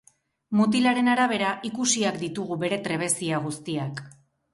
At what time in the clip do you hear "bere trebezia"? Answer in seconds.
2.65-3.43